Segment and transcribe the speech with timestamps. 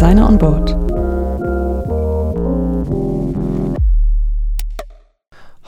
[0.00, 0.70] Designer on Board.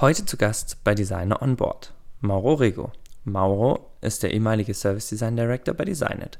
[0.00, 2.92] Heute zu Gast bei Designer on Board Mauro Rego.
[3.24, 6.38] Mauro ist der ehemalige Service Design Director bei Designet.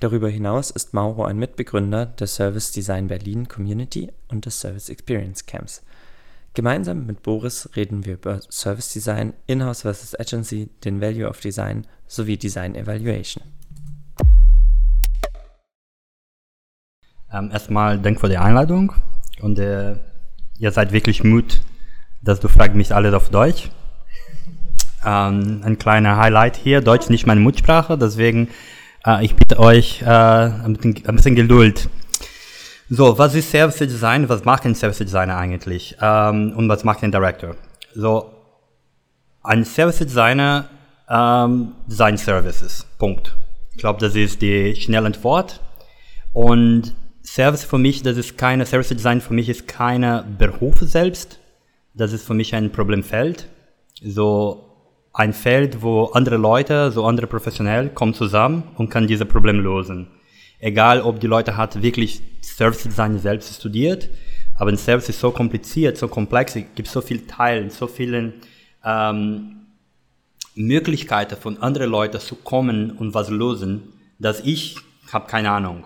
[0.00, 5.46] Darüber hinaus ist Mauro ein Mitbegründer der Service Design Berlin Community und des Service Experience
[5.46, 5.84] Camps.
[6.54, 11.86] Gemeinsam mit Boris reden wir über Service Design, Inhouse versus Agency, den Value of Design
[12.08, 13.44] sowie Design Evaluation.
[17.32, 18.92] Ähm, erstmal danke für die Einladung
[19.40, 19.96] und äh,
[20.58, 21.60] ihr seid wirklich Mut,
[22.22, 23.70] dass du fragst mich alles auf Deutsch.
[25.04, 28.48] Ähm, ein kleiner Highlight hier, Deutsch nicht meine Muttersprache, deswegen
[29.06, 31.88] äh, ich bitte euch äh, ein, bisschen, ein bisschen Geduld.
[32.88, 34.28] So, was ist Service Design?
[34.30, 35.96] Was macht ein Service Designer eigentlich?
[36.00, 37.54] Ähm, und was macht ein Director?
[37.94, 38.32] So,
[39.42, 40.64] ein Service Designer
[41.10, 42.86] ähm, Design Services.
[42.98, 43.36] Punkt.
[43.72, 45.60] Ich glaube, das ist die schnelle Antwort.
[46.32, 46.94] Und
[47.34, 51.38] Service für mich, das ist keine, Service Design für mich ist keine Beruf selbst.
[51.92, 53.48] Das ist für mich ein Problemfeld.
[54.02, 54.64] So
[55.12, 60.08] ein Feld, wo andere Leute, so andere Professionelle kommen zusammen und kann diese Problem lösen.
[60.58, 64.08] Egal, ob die Leute hat wirklich Service Design selbst studiert,
[64.56, 68.32] aber ein Service ist so kompliziert, so komplex, es gibt so viele Teile, so viele
[68.84, 69.66] ähm,
[70.54, 74.76] Möglichkeiten von anderen Leuten zu kommen und was lösen, dass ich
[75.12, 75.84] habe keine Ahnung.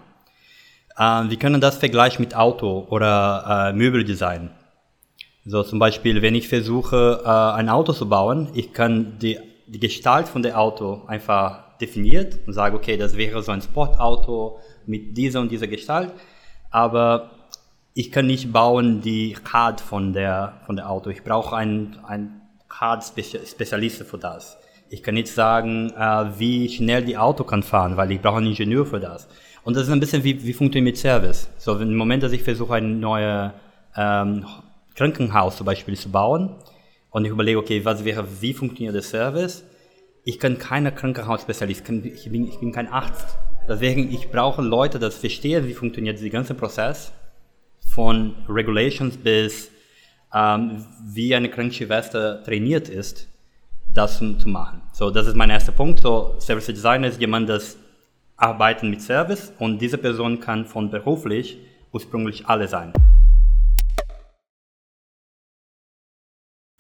[1.03, 4.51] Äh, wir können das vergleichen mit Auto oder äh, Möbeldesign.
[5.45, 9.81] So zum Beispiel, wenn ich versuche, äh, ein Auto zu bauen, ich kann die, die
[9.81, 15.17] Gestalt von dem Auto einfach definiert und sage, okay, das wäre so ein Sportauto mit
[15.17, 16.13] dieser und dieser Gestalt,
[16.71, 17.31] aber
[17.95, 21.11] ich kann nicht bauen die Hard von der, von der Auto.
[21.11, 24.57] Ich brauche einen, einen Hard-Spezialisten für das.
[24.89, 28.47] Ich kann nicht sagen, äh, wie schnell die Auto kann fahren, weil ich brauche einen
[28.47, 29.27] Ingenieur für das.
[29.65, 31.49] Und das ist ein bisschen wie, wie funktioniert Service.
[31.59, 33.53] So, im Moment, dass ich versuche, ein neues
[33.97, 34.45] ähm,
[34.95, 36.57] Krankenhaus zum Beispiel zu bauen
[37.11, 39.65] und ich überlege, okay, was wäre, wie funktioniert der Service?
[40.25, 43.37] Ich kann keine Krankenhausspezialist, ich bin, ich bin kein Arzt.
[43.69, 47.13] Deswegen, ich brauche Leute, die verstehen, wie funktioniert der ganze Prozess
[47.81, 49.71] von Regulations bis
[50.35, 53.29] ähm, wie eine Krankenschwester trainiert ist,
[53.93, 54.81] das zu, machen.
[54.93, 56.01] So, das ist mein erster Punkt.
[56.01, 57.77] So, Service Designer ist jemand, das
[58.43, 61.59] arbeitet mit Service und diese Person kann von beruflich
[61.93, 62.93] ursprünglich alle sein.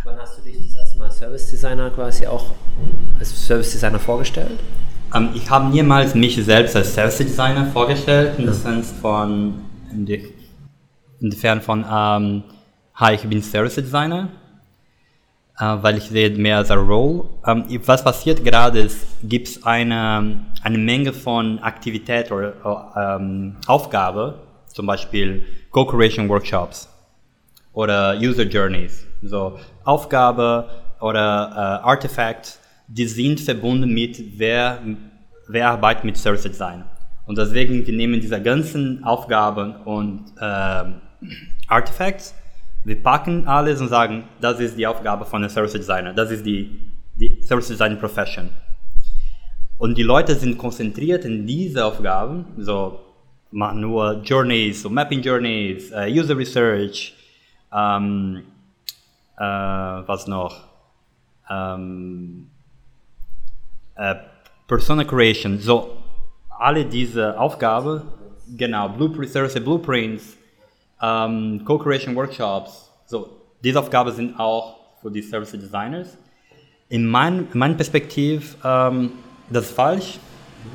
[0.04, 2.46] Wann hast du dich das erste Mal Service Designer quasi auch
[3.18, 4.58] als Service Designer vorgestellt?
[5.14, 8.52] Ähm, ich habe niemals mich selbst als Service Designer vorgestellt, in ja.
[8.52, 9.54] Sinne von,
[9.92, 10.34] in die,
[11.20, 12.42] inwiefern von, ähm,
[12.94, 14.28] hi, ich bin Service Designer,
[15.82, 17.24] weil ich sehe mehr eine Role.
[17.46, 22.54] Ähm, was passiert gerade ist, gibt es eine, eine Menge von Aktivität oder
[22.96, 26.88] ähm, Aufgabe, zum Beispiel Co-Creation Workshops
[27.72, 30.68] oder User Journeys so Aufgabe
[31.00, 32.58] oder äh, Artefakt,
[32.88, 34.80] die sind verbunden mit wer,
[35.48, 36.84] wer arbeitet mit Service Design.
[37.26, 40.84] Und deswegen, wir nehmen diese ganzen Aufgaben und äh,
[41.68, 42.34] Artifacts,
[42.84, 46.44] wir packen alles und sagen, das ist die Aufgabe von einem Service Designer, das ist
[46.44, 46.80] die,
[47.16, 48.50] die Service Design Profession.
[49.78, 53.00] Und die Leute sind konzentriert in diese Aufgaben, so
[53.50, 57.14] machen nur Journeys, so Mapping Journeys, uh, User Research,
[57.70, 58.42] um,
[59.38, 60.68] äh, was noch?
[61.50, 62.48] Ähm,
[63.96, 64.14] äh,
[64.66, 65.96] Persona Creation, so
[66.58, 68.02] alle diese Aufgaben,
[68.56, 70.36] genau, Blueprint, Service Blueprints,
[71.02, 73.28] ähm, Co-Creation Workshops, so
[73.62, 76.16] diese Aufgaben sind auch für die Service Designers.
[76.88, 79.12] In, mein, in meiner Perspektive, ähm,
[79.50, 80.18] das ist falsch.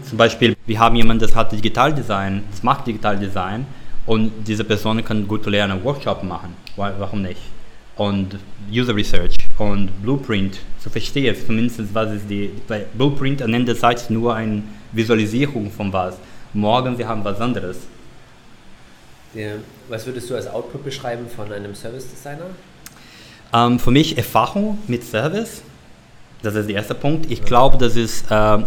[0.04, 3.66] Zum Beispiel, wir haben jemanden, das hat Digital Design, das macht Digital Design
[4.06, 6.56] und diese Person kann gut lernen, Workshop machen.
[6.76, 7.42] Warum nicht?
[7.98, 8.38] und
[8.72, 14.10] User Research und Blueprint zu verstehen, zumindest was ist die, weil Blueprint am Ende sagt
[14.10, 16.18] nur eine Visualisierung von was.
[16.54, 17.80] Morgen wir haben was anderes.
[19.34, 19.52] Ja.
[19.90, 22.46] Was würdest du als Output beschreiben von einem Service Designer?
[23.54, 25.62] Ähm, für mich Erfahrung mit Service,
[26.42, 27.32] das ist der erste Punkt.
[27.32, 28.66] Ich glaube, das ist ähm,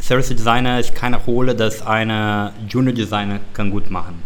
[0.00, 4.22] Service Designer ist keine Rolle, dass eine Junior Designer kann gut machen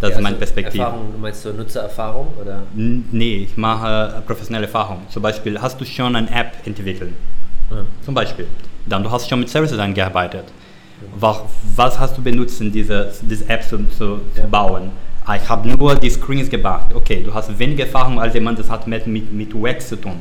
[0.00, 0.84] das ja, ist meine also Perspektive.
[0.84, 2.28] Erfahrung, du meinst so Nutzererfahrung?
[2.40, 2.62] Oder?
[2.74, 5.00] Nee, ich mache professionelle Erfahrung.
[5.08, 7.12] Zum Beispiel, hast du schon eine App entwickelt?
[7.70, 7.84] Ja.
[8.04, 8.46] Zum Beispiel.
[8.86, 10.44] Dann du hast schon mit Services gearbeitet.
[11.16, 11.42] Was,
[11.76, 14.46] was hast du benutzt, um diese, diese App zu, zu, ja.
[14.46, 14.90] bauen?
[15.24, 16.86] Ah, ich habe nur die Screens gemacht.
[16.94, 20.20] Okay, du hast weniger Erfahrung als jemand, das hat mit, mit, mit UX zu tun.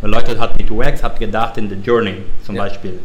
[0.00, 2.14] Weil Leute hat mit UX hat gedacht in der Journey
[2.44, 2.64] zum ja.
[2.64, 2.98] Beispiel.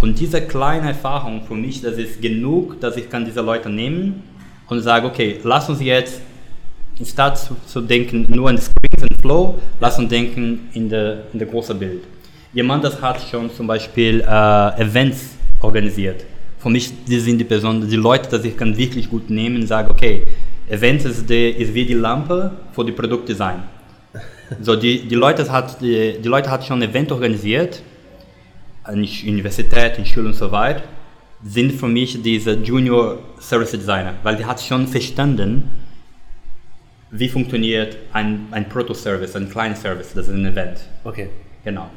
[0.00, 4.22] Und diese kleine Erfahrung für mich, das ist genug, dass ich kann diese Leute nehmen
[4.68, 6.20] und sage, okay, lass uns jetzt,
[7.04, 11.38] statt zu, zu denken nur in Screens und Flow, lass uns denken in der, in
[11.38, 12.04] der großen Bild.
[12.52, 16.24] Jemand, das hat schon zum Beispiel äh, Events organisiert.
[16.58, 19.90] Für mich die sind die Personen, die Leute, die ich kann wirklich gut nehmen, sagen,
[19.90, 20.24] okay,
[20.68, 23.62] Events ist, die, ist wie die Lampe für die Produktdesign.
[24.62, 27.82] So, die, die, Leute hat, die, die Leute hat schon ein Event organisiert,
[28.82, 30.84] an Universität, in Schule und so weiter,
[31.44, 35.68] sind für mich diese Junior Service Designer, weil die hat schon verstanden,
[37.10, 40.80] wie funktioniert ein, ein Proto-Service, ein Client Service, das ist ein Event.
[41.04, 41.28] Okay.
[41.64, 41.90] Genau.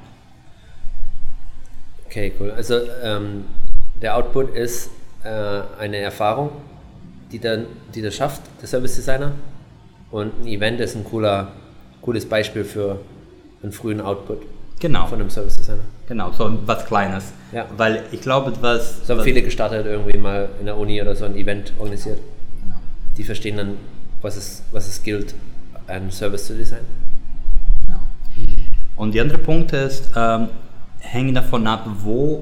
[2.05, 2.51] Okay, cool.
[2.51, 3.45] Also ähm,
[4.01, 4.89] der Output ist
[5.23, 6.49] äh, eine Erfahrung,
[7.31, 9.31] die, dann, die das schafft, der Service Designer.
[10.09, 11.51] Und ein Event ist ein cooler,
[12.01, 12.99] cooles Beispiel für
[13.63, 14.41] einen frühen Output
[14.79, 15.05] Genau.
[15.05, 15.83] von einem Service Designer.
[16.07, 17.31] Genau, so was Kleines.
[17.51, 17.67] Ja.
[17.77, 19.05] Weil ich glaube, was.
[19.05, 22.17] So haben was, viele gestartet, irgendwie mal in der Uni oder so ein Event organisiert.
[22.61, 22.75] Genau.
[23.15, 23.77] Die verstehen dann,
[24.21, 25.35] was es, was es gilt,
[25.87, 26.87] einen Service zu designen.
[27.85, 27.99] Genau.
[28.95, 30.49] Und der andere Punkt ist, ähm,
[30.99, 32.41] hängt davon ab, wo,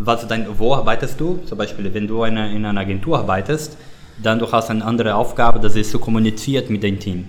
[0.00, 1.40] was dein, wo arbeitest du.
[1.44, 3.76] Zum Beispiel, wenn du eine, in einer Agentur arbeitest,
[4.22, 7.28] dann du hast eine andere Aufgabe, das ist zu kommunizieren mit deinem Team,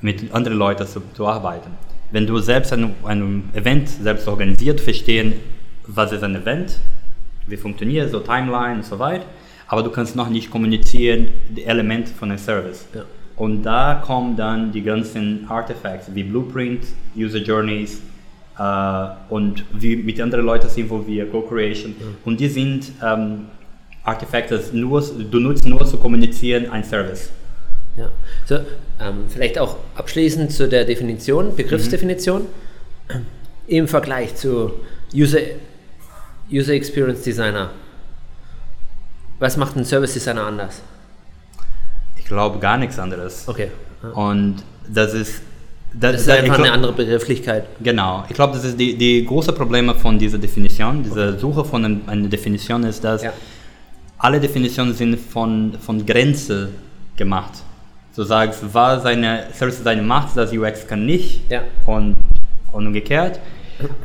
[0.00, 1.70] mit anderen Leuten zu, zu arbeiten.
[2.10, 5.34] Wenn du selbst ein, ein Event selbst organisiert, verstehen,
[5.86, 6.78] was ist ein Event,
[7.46, 9.26] wie funktioniert so Timeline und so weiter,
[9.66, 12.86] aber du kannst noch nicht kommunizieren, die Elemente von einem Service.
[12.94, 13.02] Ja.
[13.36, 18.00] Und da kommen dann die ganzen Artefacts wie Blueprint, User Journeys
[18.58, 21.94] äh, und wie mit anderen Leuten sind involviert, Co-Creation.
[22.24, 23.46] Und die sind ähm,
[24.04, 27.30] Artefacte, das nur, du nutzt nur zu kommunizieren ein Service.
[27.96, 28.10] Ja.
[28.46, 28.56] So,
[29.00, 32.46] ähm, vielleicht auch abschließend zu der Definition, Begriffsdefinition.
[33.66, 34.72] Im Vergleich zu
[35.14, 35.38] User,
[36.50, 37.70] User Experience Designer.
[39.38, 40.82] Was macht ein Service Designer anders?
[42.16, 43.44] Ich glaube gar nichts anderes.
[43.46, 43.70] Okay.
[44.14, 44.56] Und
[44.88, 45.42] das ist.
[45.98, 47.66] Das ist ich einfach glaub- eine andere Begrifflichkeit.
[47.82, 51.84] Genau, ich glaube, das ist die, die große Probleme von dieser Definition, dieser Suche von
[51.84, 53.32] einem- einer Definition ist, dass Ja.
[54.18, 56.70] alle Definitionen sind von, von Grenze
[57.16, 57.52] gemacht.
[58.16, 61.62] Du sagst, was eine Service Designer macht, das UX kann nicht Ja.
[61.86, 62.14] und,
[62.72, 63.38] und umgekehrt.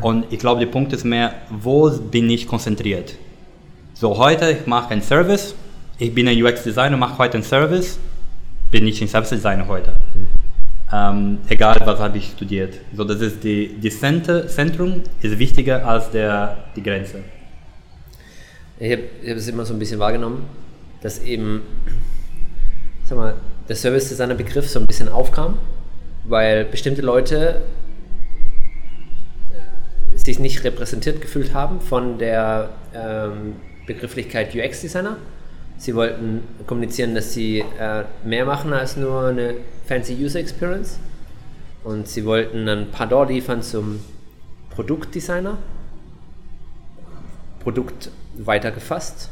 [0.02, 3.16] Und ich glaube, der Punkt ist mehr, wo bin ich konzentriert?
[3.94, 5.54] So, heute ich mache einen Service,
[5.98, 8.00] ich bin ein UX-Designer, mache heute einen Service,
[8.72, 9.94] bin ich ein Service-Designer heute.
[10.92, 12.76] Ähm, egal, was habe ich studiert.
[12.96, 17.20] So, das ist die, die Center, Zentrum ist wichtiger als der, die Grenze.
[18.80, 20.46] Ich habe hab es immer so ein bisschen wahrgenommen,
[21.02, 21.62] dass eben,
[23.04, 23.36] sag mal,
[23.68, 25.60] der Service Designer Begriff so ein bisschen aufkam,
[26.24, 27.62] weil bestimmte Leute
[30.16, 33.56] sich nicht repräsentiert gefühlt haben von der ähm,
[33.86, 35.18] Begrifflichkeit UX Designer.
[35.80, 39.56] Sie wollten kommunizieren, dass sie äh, mehr machen als nur eine
[39.88, 41.00] fancy User Experience.
[41.86, 44.02] Und sie wollten ein Pardon liefern zum
[44.72, 45.58] Produktdesigner.
[47.62, 49.30] Produkt weiter gefasst.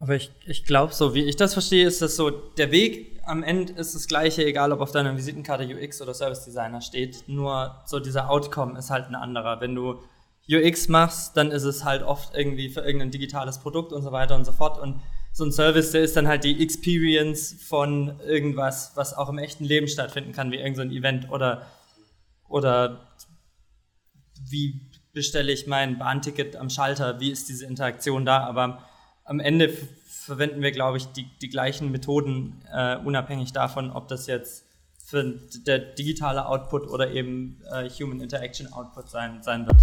[0.00, 3.44] Aber ich, ich glaube, so wie ich das verstehe, ist das so, der Weg am
[3.44, 7.22] Ende ist das gleiche, egal ob auf deiner Visitenkarte UX oder Service Designer steht.
[7.28, 9.60] Nur so dieser Outcome ist halt ein anderer.
[9.60, 10.00] Wenn du
[10.50, 14.34] UX machst, dann ist es halt oft irgendwie für irgendein digitales Produkt und so weiter
[14.34, 14.78] und so fort.
[14.78, 15.00] Und
[15.32, 19.64] so ein Service, der ist dann halt die Experience von irgendwas, was auch im echten
[19.64, 21.66] Leben stattfinden kann, wie irgendein Event oder,
[22.48, 23.08] oder
[24.48, 24.80] wie
[25.12, 28.84] bestelle ich mein Bahnticket am Schalter, wie ist diese Interaktion da, aber
[29.24, 29.72] am Ende
[30.06, 34.66] verwenden wir, glaube ich, die, die gleichen Methoden, äh, unabhängig davon, ob das jetzt
[35.04, 35.24] für
[35.66, 39.76] der digitale Output oder eben äh, Human Interaction Output sein, sein wird.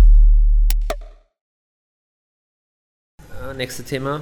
[3.54, 4.22] Nächste Thema: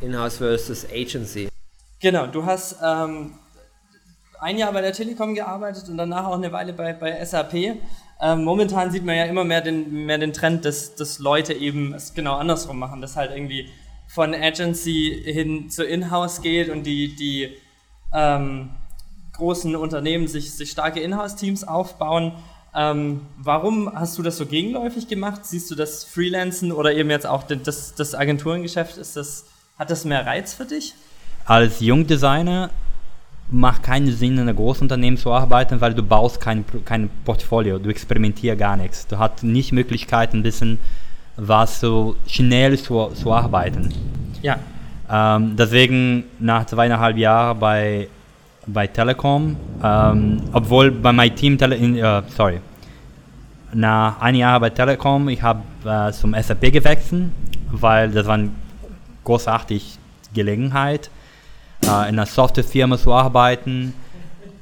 [0.00, 1.48] Inhouse versus Agency.
[2.00, 3.34] Genau, du hast ähm,
[4.40, 7.54] ein Jahr bei der Telekom gearbeitet und danach auch eine Weile bei, bei SAP.
[8.20, 11.94] Ähm, momentan sieht man ja immer mehr den, mehr den Trend, dass, dass Leute eben
[11.94, 13.68] es genau andersrum machen, dass halt irgendwie
[14.08, 17.56] von Agency hin zu Inhouse geht und die, die
[18.12, 18.70] ähm,
[19.34, 22.32] großen Unternehmen sich, sich starke Inhouse-Teams aufbauen.
[22.78, 25.44] Ähm, warum hast du das so gegenläufig gemacht?
[25.44, 28.96] Siehst du das Freelancen oder eben jetzt auch das, das Agenturengeschäft?
[28.98, 30.94] Ist das, hat das mehr Reiz für dich?
[31.44, 32.70] Als Jungdesigner
[33.50, 37.90] macht keinen Sinn, in einem Großunternehmen zu arbeiten, weil du baust kein, kein Portfolio, du
[37.90, 39.06] experimentierst gar nichts.
[39.08, 40.78] Du hast nicht Möglichkeit, ein bisschen
[41.36, 43.92] was so schnell zu, zu arbeiten.
[44.42, 44.58] Ja,
[45.10, 48.08] Ähm, deswegen nach zweieinhalb Jahren bei,
[48.66, 52.60] bei Telekom, ähm, obwohl bei meinem Team, Tele in, äh, sorry,
[53.72, 57.30] nach einem Jahr bei Telekom, ich habe äh, zum SAP gewechselt,
[57.70, 58.50] weil das war eine
[59.24, 59.84] großartige
[60.34, 61.10] Gelegenheit.
[61.82, 63.94] äh, in einer Softwarefirma zu arbeiten.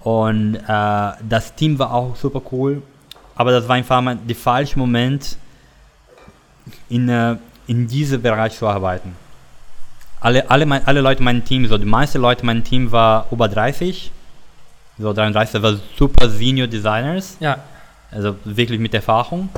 [0.00, 0.58] Und äh,
[1.28, 2.82] das Team war auch super cool.
[3.34, 5.36] Aber das war einfach mal der falsche Moment,
[6.88, 7.36] in, äh,
[7.66, 9.16] in diesem Bereich zu arbeiten.
[10.20, 12.90] Alle, alle, mein, alle Leute in meinem Team, so die meisten Leute in meinem Team
[12.90, 14.10] war über 30,
[14.98, 17.58] so 33, war super Senior Designers, Ja.
[18.16, 19.48] Also wirklich mit Erfahrung.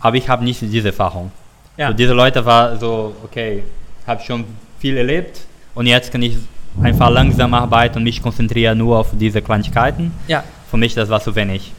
[0.00, 1.32] Aber ich habe nicht diese Erfahrung.
[1.76, 1.88] Ja.
[1.88, 3.62] So diese Leute war so, okay,
[4.06, 4.44] habe schon
[4.78, 5.40] viel erlebt
[5.74, 6.36] und jetzt kann ich
[6.82, 10.12] einfach langsam arbeiten und mich konzentrieren nur auf diese Kleinigkeiten.
[10.28, 10.44] Ja.
[10.70, 11.72] Für mich das war zu wenig.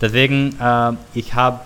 [0.00, 1.60] Deswegen, äh, ich habe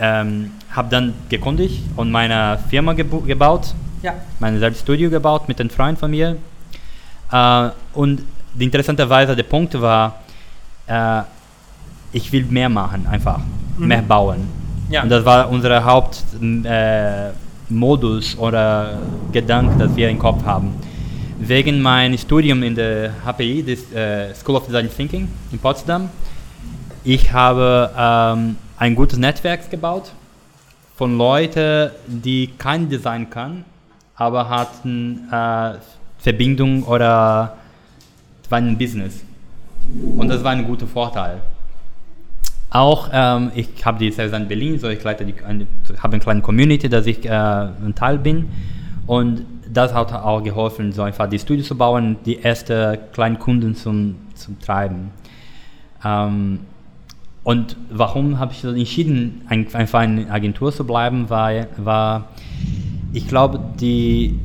[0.00, 4.14] ähm, hab dann gekündigt und meine Firma gebaut, Ja.
[4.38, 6.36] mein Selbststudio gebaut mit einem Freund von mir.
[7.32, 8.22] Äh, und
[8.54, 10.20] die interessanterweise der Punkt war,
[10.86, 11.22] äh,
[12.12, 13.40] ich will mehr machen, einfach
[13.78, 14.48] mehr bauen.
[14.90, 15.02] Ja.
[15.02, 17.34] Und das war unser Hauptmodus
[18.34, 18.98] äh, oder
[19.32, 20.72] Gedanke, das wir im Kopf haben.
[21.38, 26.08] Wegen meinem Studium in der HPI, das äh, School of Design Thinking in Potsdam,
[27.04, 30.12] ich habe ähm, ein gutes Netzwerk gebaut
[30.96, 33.64] von Leuten, die kein Design kann,
[34.16, 35.74] aber hatten äh,
[36.18, 37.56] Verbindung oder
[38.48, 39.22] waren ein Business.
[40.16, 41.40] Und das war ein guter Vorteil.
[42.78, 46.42] Auch ähm, ich habe die Service in Berlin, so ich leite die, habe eine kleine
[46.42, 48.48] Community, dass ich äh, ein Teil bin.
[49.08, 53.74] Und das hat auch geholfen, so einfach die Studios zu bauen, die ersten kleinen Kunden
[53.74, 55.10] zum, zum Treiben.
[56.04, 56.60] Ähm,
[57.42, 62.28] und warum habe ich entschieden, ein, einfach in einer Agentur zu bleiben, war, war
[63.12, 64.38] ich glaube, die,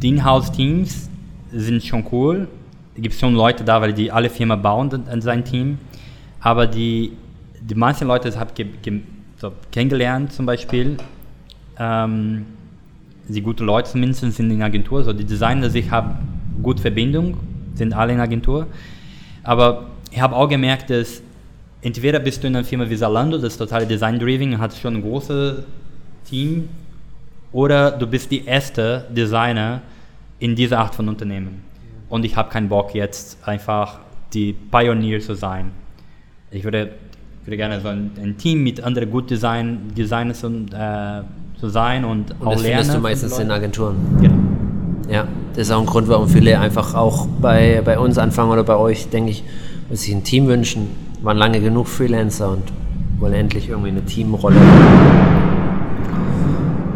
[0.00, 1.10] die Inhouse-Teams
[1.50, 2.46] sind schon cool.
[2.94, 5.78] Es gibt schon Leute da, weil die alle Firmen bauen an sein Team.
[6.38, 7.12] Aber die,
[7.68, 9.02] die meisten Leute habe ich
[9.38, 10.96] so kennengelernt zum Beispiel.
[11.78, 12.44] Ähm,
[13.26, 15.02] die gute Leute zumindest sind in Agentur.
[15.02, 16.16] So die Designer, ich habe
[16.62, 17.38] gute Verbindung,
[17.74, 18.66] sind alle in Agentur.
[19.42, 21.22] Aber ich habe auch gemerkt, dass
[21.80, 25.02] entweder bist du in einer Firma wie Zalando, das ist total design-driven, hat schon ein
[25.02, 25.64] großes
[26.24, 26.68] Team,
[27.52, 29.80] oder du bist die erste Designer
[30.38, 31.62] in dieser Art von Unternehmen.
[32.08, 34.00] Und ich habe keinen Bock jetzt einfach
[34.32, 35.70] die Pioneer zu sein.
[36.50, 36.90] Ich würde,
[37.44, 41.22] würde gerne so ein, ein Team mit anderen gut Design, Designers und, äh,
[41.58, 42.78] zu sein und, Und auch das lernen.
[42.78, 43.50] findest du meistens in.
[43.50, 43.96] Agenturen.
[44.20, 44.34] Genau.
[45.08, 48.64] Ja, das ist auch ein Grund, warum viele einfach auch bei, bei uns anfangen oder
[48.64, 49.44] bei euch, denke ich,
[49.90, 50.88] dass sich ein Team wünschen,
[51.22, 52.62] waren lange genug Freelancer und
[53.18, 54.56] wollen endlich irgendwie eine Teamrolle.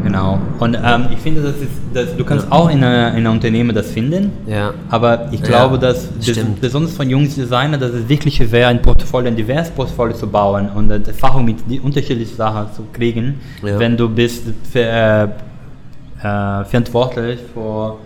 [0.03, 0.39] Genau.
[0.59, 4.33] Und ähm, ich finde, das ist, das, du kannst auch in einer Unternehmen das finden.
[4.47, 4.75] Ja.
[4.91, 6.61] Aber ich Ja, glaube, dass bes stimmt.
[6.61, 10.69] besonders von jungen Designern, dass es wirklich schwer ein Portfolio, ein diverses Portfolio zu bauen
[10.75, 13.79] und äh, Erfahrung mit die unterschiedlichen Sachen zu kriegen, Ja.
[13.79, 17.97] wenn du bist für, äh, äh, verantwortlich für,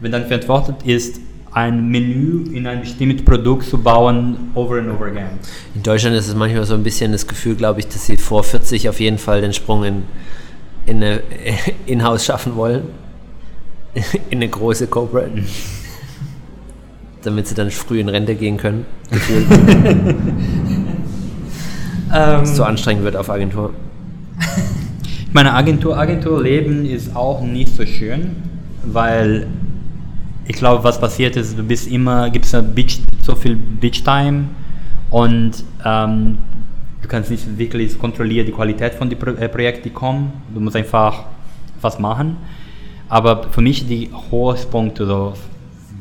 [0.00, 1.20] wenn dann verantwortlich ist,
[1.52, 5.26] ein Menü in ein bestimmtes Produkt zu bauen, over and over again.
[5.74, 8.44] In Deutschland ist es manchmal so ein bisschen das Gefühl, glaube ich, dass sie vor
[8.44, 10.02] 40 auf jeden Fall den Sprung in,
[10.86, 11.22] in eine
[11.86, 12.82] Inhouse schaffen wollen.
[14.30, 15.32] In eine große Corporate.
[17.22, 18.86] Damit sie dann früh in Rente gehen können.
[22.12, 23.72] Ähm, es so anstrengend wird auf Agentur.
[25.26, 28.36] Ich meine, Agentur, Agenturleben ist auch nicht so schön,
[28.84, 29.46] weil
[30.46, 34.46] ich glaube, was passiert ist, du bist immer, gibt es so viel Beach-Time
[35.10, 35.52] und
[35.84, 36.38] ähm,
[37.02, 40.32] du kannst nicht wirklich kontrollieren die Qualität von den Pro äh, Projekten, die kommen.
[40.54, 41.24] Du musst einfach
[41.80, 42.36] was machen.
[43.08, 45.34] Aber für mich die Hochspunkte, so,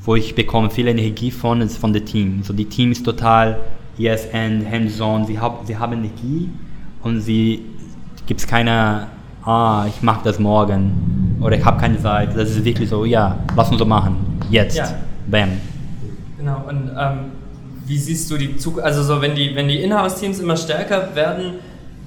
[0.04, 2.44] wo ich bekomme viel Energie von, ist von dem Team.
[2.44, 3.60] So die Team ist total
[3.98, 5.26] yes and hands-on.
[5.26, 6.50] Sie, hab, sie haben Energie
[7.04, 7.66] und sie
[8.28, 9.08] gibt es keine,
[9.44, 12.36] ah, ich mache das morgen oder ich habe keine Zeit.
[12.36, 14.16] Das ist wirklich so, ja, lass uns so machen.
[14.50, 14.78] Jetzt.
[14.78, 14.94] Ja.
[15.28, 15.50] Bam.
[16.38, 17.20] Genau, und ähm,
[17.90, 21.56] wie siehst du die Zukunft, also so wenn die, wenn die Inhouse-Teams immer stärker werden,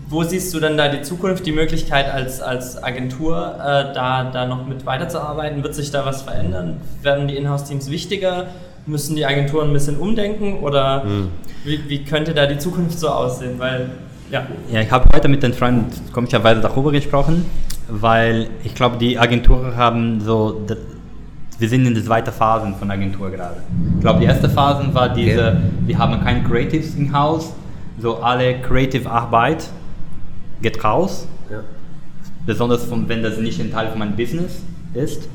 [0.09, 4.47] wo siehst du dann da die Zukunft, die Möglichkeit als, als Agentur äh, da, da
[4.47, 5.63] noch mit weiterzuarbeiten?
[5.65, 6.77] Wird sich da was verändern?
[7.03, 8.47] Werden die Inhouse-Teams wichtiger?
[8.87, 11.05] Müssen die Agenturen ein bisschen umdenken oder
[11.65, 13.59] wie, wie könnte da die Zukunft so aussehen?
[13.59, 13.91] Weil,
[14.31, 17.45] ja, Ja, ich habe heute mit den Freunden komischerweise darüber gesprochen,
[17.89, 20.61] weil ich glaube, die Agenturen haben so,
[21.63, 23.59] wir sind in der zweiten Phase von Agentur gerade.
[23.95, 25.57] Ich glaube, die erste Phase war diese, Okay.
[25.87, 27.55] wir haben keine Creatives im Haus,
[28.01, 29.69] so alle Creative Arbeit
[30.61, 31.61] geht raus, Ja.
[32.45, 34.61] besonders von, wenn das nicht ein Teil von meinem Business
[34.93, 35.29] ist.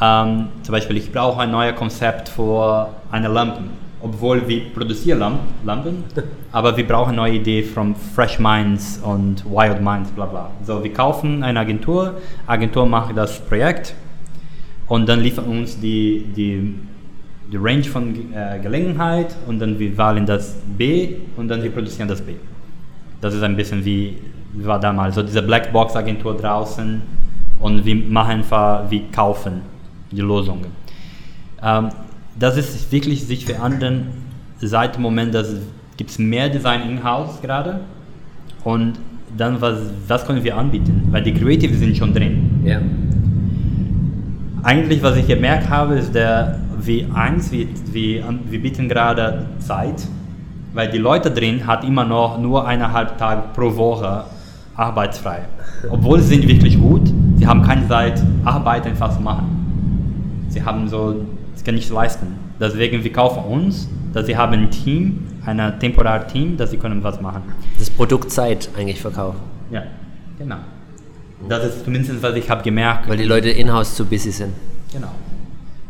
[0.00, 3.60] Ähm, zum Beispiel, ich brauche ein neues Konzept für eine Lampe,
[4.00, 6.04] obwohl wir produzieren Lamp Lampen,
[6.52, 10.50] aber wir brauchen eine neue Idee von Fresh Minds und Wild Minds, bla bla.
[10.64, 12.14] So, wir kaufen eine Agentur,
[12.46, 13.94] Agentur macht das Projekt
[14.88, 16.74] und dann liefern uns die, die,
[17.52, 22.08] die Range von äh, Gelegenheit und dann wir wählen das B und dann wir produzieren
[22.08, 22.34] das B.
[23.20, 24.16] Das ist ein bisschen wie,
[24.54, 27.02] war damals, so diese Blackbox-Agentur draußen
[27.60, 29.60] und wir machen einfach, wir kaufen
[30.10, 30.66] die Lösungen.
[31.62, 31.90] Ähm,
[32.38, 34.08] das ist wirklich sich verändern
[34.60, 37.80] seit dem Moment, dass es mehr Design in-house gerade
[38.64, 38.94] und
[39.36, 42.62] dann was, was können wir anbieten, weil die Creative sind schon drin.
[42.64, 42.80] Ja.
[44.62, 50.06] Eigentlich, was ich gemerkt habe, ist der W1, wir, wir, wir bieten gerade Zeit,
[50.72, 54.24] weil die Leute drin hat immer noch nur eineinhalb Tage pro Woche
[54.74, 55.40] arbeitsfrei.
[55.90, 60.46] Obwohl sie sind wirklich gut, sie haben keine Zeit, Arbeit einfach zu machen.
[60.48, 61.24] Sie haben so,
[61.54, 62.34] sie können nicht leisten.
[62.60, 67.02] Deswegen, wir kaufen uns, dass sie haben ein Team, ein temporäres Team, dass sie können
[67.02, 67.42] was machen.
[67.78, 69.38] Das Produkt Zeit eigentlich verkaufen.
[69.70, 69.84] Ja,
[70.38, 70.56] genau.
[71.46, 73.08] Das ist zumindest, was ich habe gemerkt.
[73.08, 74.54] Weil die Leute in-house zu busy sind.
[74.92, 75.12] Genau,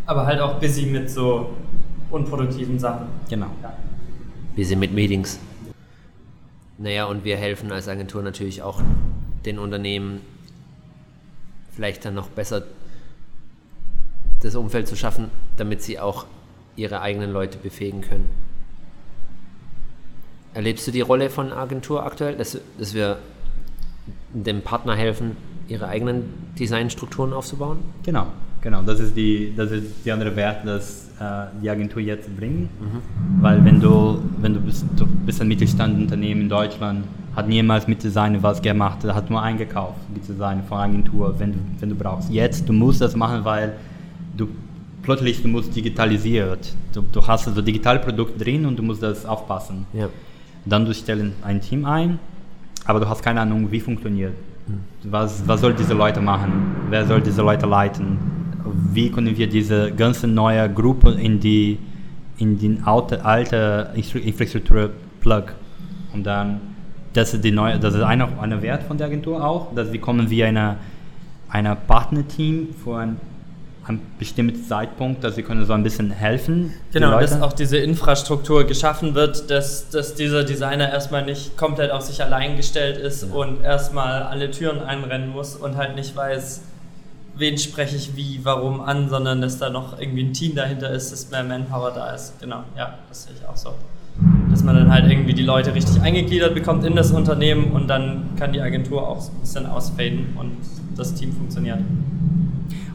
[0.06, 1.50] Aber halt auch busy mit so
[2.10, 3.06] unproduktiven Sachen.
[3.28, 3.46] genau.
[4.56, 5.38] Busy mit Meetings.
[6.78, 8.80] Naja, und wir helfen als Agentur natürlich auch
[9.44, 10.20] den Unternehmen
[11.74, 12.64] vielleicht dann noch besser
[14.42, 16.26] das Umfeld zu schaffen, damit sie auch
[16.76, 18.28] ihre eigenen Leute befähigen können.
[20.54, 23.18] Erlebst du die Rolle von Agentur aktuell, dass, dass wir
[24.44, 25.36] dem Partner helfen,
[25.68, 26.24] ihre eigenen
[26.58, 27.78] Designstrukturen aufzubauen?
[28.02, 28.26] Genau,
[28.60, 28.82] genau.
[28.82, 32.70] Das ist die, das ist die andere Wert, dass äh, die Agentur jetzt bringt.
[33.40, 37.04] Weil wenn du, wenn du bist, du bist ein Mittelstandunternehmen in Deutschland,
[37.34, 41.58] hat niemals mit Design was gemacht, hat nur eingekauft, die Design von Agentur, wenn du,
[41.78, 42.30] wenn du brauchst.
[42.30, 43.74] Jetzt, du musst das machen, weil
[44.36, 44.48] du
[45.02, 46.74] plötzlich, du musst digitalisiert.
[46.92, 49.86] Du, du hast also Digitalprodukt drin und du musst das aufpassen.
[49.92, 50.08] Ja.
[50.64, 52.18] Dann du stellen ein Team ein,
[52.88, 54.32] aber du hast keine Ahnung, wie funktioniert.
[55.04, 56.74] Was, was soll diese Leute machen?
[56.88, 58.18] Wer soll diese Leute leiten?
[58.92, 61.78] Wie können wir diese ganze neue Gruppe in die
[62.38, 65.54] in die alte, alte Infrastruktur plug?
[66.14, 66.60] Und dann,
[67.12, 70.00] das ist die neue, das ist einer eine Wert von der Agentur auch, dass wir
[70.00, 70.76] kommen wie eine
[71.50, 73.16] eine Partnerteam für ein,
[73.88, 76.74] ein bestimmten Zeitpunkt, dass wir können so ein bisschen helfen.
[76.92, 82.02] Genau, dass auch diese Infrastruktur geschaffen wird, dass, dass dieser Designer erstmal nicht komplett auf
[82.02, 86.62] sich allein gestellt ist und erstmal alle Türen einrennen muss und halt nicht weiß,
[87.38, 91.12] wen spreche ich wie, warum an, sondern dass da noch irgendwie ein Team dahinter ist,
[91.12, 92.38] dass mehr Manpower da ist.
[92.40, 93.74] Genau, ja, das sehe ich auch so.
[94.50, 98.30] Dass man dann halt irgendwie die Leute richtig eingegliedert bekommt in das Unternehmen und dann
[98.36, 100.56] kann die Agentur auch ein bisschen ausfaden und
[100.96, 101.78] das Team funktioniert.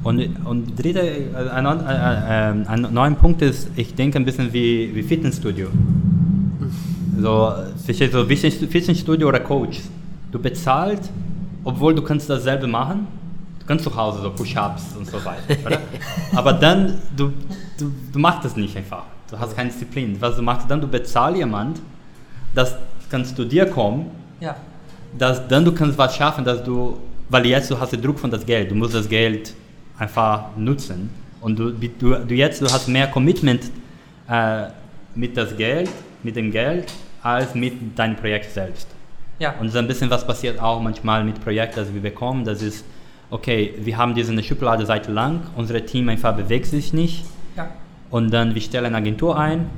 [0.04, 4.52] Und, und dritte, äh, ein, äh, äh, ein neuer Punkt ist, ich denke ein bisschen
[4.52, 5.68] wie, wie Fitnessstudio.
[7.20, 7.54] So,
[7.86, 9.80] verstehst du, Fitnessstudio oder Coach.
[10.32, 11.10] Du bezahlst,
[11.64, 13.08] obwohl du kannst dasselbe machen.
[13.60, 15.80] Du kannst zu Hause so Push-Ups und so weiter?
[16.36, 17.32] Aber dann, du,
[17.78, 19.04] du, du machst das nicht einfach.
[19.30, 20.18] Du hast keine Disziplin.
[20.20, 21.80] Was du machst, dann du bezahlst jemand,
[22.54, 22.76] das
[23.10, 24.08] kannst du dir kommen,
[24.42, 24.56] Ja.
[25.18, 26.98] dass dann du kannst was schaffen, dass du,
[27.30, 29.54] weil jetzt du hast den Druck von das Geld, du musst das Geld
[30.04, 31.10] einfach nutzen
[31.42, 33.64] und du, du, du jetzt du hast mehr Commitment
[34.30, 34.68] äh,
[35.16, 35.90] mit das Geld,
[36.24, 38.88] mit dem Geld, als mit deinem Projekt selbst.
[39.40, 39.56] Ja.
[39.60, 42.86] Und so ein bisschen was passiert auch manchmal mit Projekten, das wir bekommen, das ist,
[43.30, 47.70] okay, wir haben diese Schublade seit lang, unser Team einfach bewegt sich nicht ja.
[48.10, 49.70] und dann wir stellen eine Agentur ein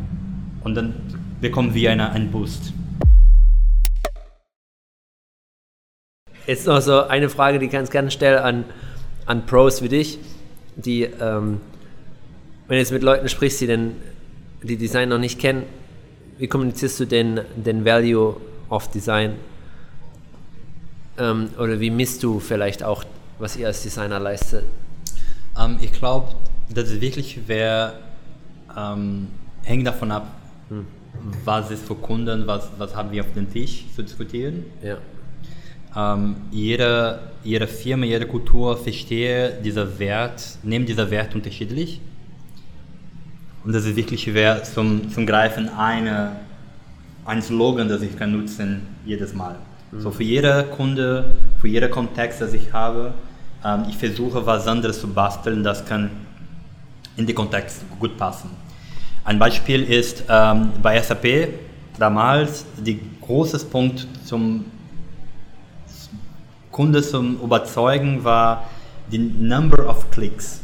[0.63, 0.93] und dann
[1.39, 2.73] bekommen wir eine, einen Boost.
[6.47, 8.65] Jetzt noch so eine Frage, die ich ganz gerne stelle an,
[9.25, 10.19] an Pros wie dich,
[10.75, 11.59] die, ähm,
[12.67, 13.95] wenn du jetzt mit Leuten sprichst, die den,
[14.63, 15.63] die Design noch nicht kennen,
[16.37, 18.35] wie kommunizierst du den, den Value
[18.69, 19.35] of Design?
[21.17, 23.03] Ähm, oder wie misst du vielleicht auch,
[23.39, 24.65] was ihr als Designer leistet?
[25.57, 26.35] Ähm, ich glaube,
[26.69, 27.99] das ist wirklich wer
[28.75, 29.27] ähm,
[29.63, 30.27] hängt davon ab,
[31.43, 34.65] was ist für Kunden, was, was haben wir auf dem Tisch zu diskutieren.
[34.83, 34.97] Ja.
[35.95, 42.01] Ähm, jede, jede Firma, jede Kultur verstehe dieser Wert, nimmt dieser Wert unterschiedlich.
[43.63, 46.35] Und das ist wirklich schwer zum, zum Greifen eine,
[47.25, 49.55] ein Slogan, das ich kann nutzen jedes Mal.
[49.97, 53.13] So für jede Kunde, für jeden Kontext, das ich habe,
[53.63, 56.11] ähm, ich versuche was anderes zu basteln, das kann
[57.15, 58.49] in den Kontext gut passen.
[59.23, 61.47] Ein Beispiel ist ähm, bei SAP
[61.97, 64.65] damals der große Punkt zum
[66.75, 68.69] Kunde zum Überzeugen war
[69.09, 70.59] die Number of Clicks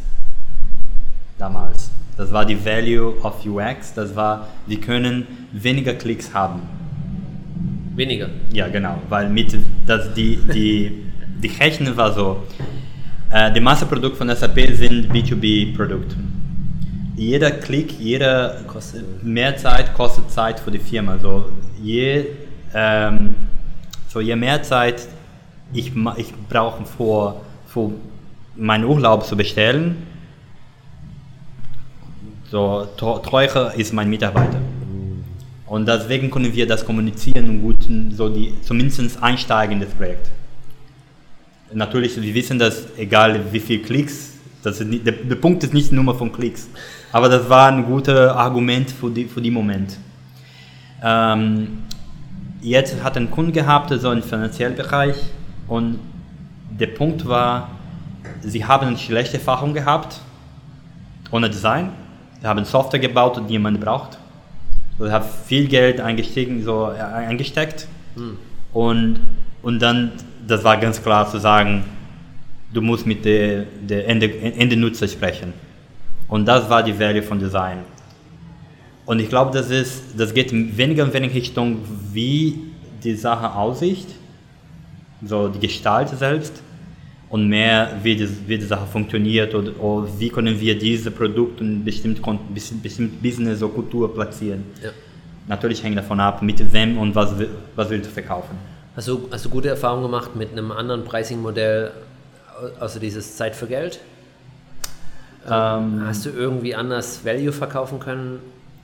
[1.38, 1.90] damals.
[2.18, 6.64] Das war die Value of UX, das war, wir können weniger Klicks haben.
[7.96, 8.28] Weniger.
[8.52, 11.06] Ja, genau, weil mit das, die, die,
[11.42, 12.44] die Rechnung war so,
[13.32, 16.18] Äh, die Masseprodukt von SAP sind B2B-Produkte.
[17.16, 19.24] Jeder Klick, jeder Kostet.
[19.24, 21.18] mehr Zeit kostet Zeit für die Firma.
[21.18, 21.46] So
[21.82, 22.26] je,
[22.74, 23.36] ähm,
[24.10, 25.08] so je mehr Zeit
[25.74, 27.92] ich, ich brauche vor, vor
[28.56, 30.08] meinen Urlaub zu bestellen,
[32.50, 34.60] so teurer ist mein Mitarbeiter.
[35.68, 37.78] Und deswegen können wir das kommunizieren und gut
[38.12, 40.30] so die zumindest einsteigen in das Projekt.
[41.74, 45.94] Natürlich, wir wissen, dass egal wie viel Klicks, das nicht, der, der Punkt ist nicht
[45.94, 46.68] nur von Klicks,
[47.14, 49.98] aber das war ein gutes Argument für die, für die Moment.
[51.02, 51.84] Ähm,
[52.62, 55.16] jetzt hat ein Kunde gehabt, so im finanziellen Bereich,
[55.72, 56.00] und
[56.70, 57.70] der Punkt war,
[58.42, 60.20] sie haben eine schlechte Erfahrung gehabt,
[61.32, 61.92] ohne Design.
[62.42, 64.18] Sie haben Software gebaut, die niemand braucht.
[64.98, 67.88] So, sie haben viel Geld eingestiegen, so, äh, eingesteckt.
[68.74, 69.22] Und,
[69.62, 70.12] und dann,
[70.46, 71.86] das war ganz klar zu sagen,
[72.74, 75.54] du musst mit der, der Ende, Ende-Nutzer sprechen.
[76.28, 77.78] Und das war die Value von Design.
[79.06, 81.78] Und ich glaube, das, ist, das geht weniger und weniger Richtung,
[82.12, 82.60] wie
[83.06, 84.08] die Sache aussieht,
[85.24, 86.62] so die Gestalt selbst,
[87.32, 91.64] und mehr, wie die, wie die Sache funktioniert oder, oder wie können wir diese Produkte
[91.64, 92.22] in bestimmt,
[92.54, 94.66] bestimmt, Business oder Kultur platzieren.
[94.84, 94.90] Ja.
[95.48, 97.34] Natürlich hängt davon ab, mit wem und was,
[97.76, 98.58] was willst du verkaufen.
[98.98, 101.92] Hast du, hast du gute Erfahrungen gemacht mit einem anderen Pricing-Modell,
[102.82, 104.02] außer dieses Zeit für Geld?
[105.50, 108.40] Ähm, Hast du irgendwie anders Value verkaufen können?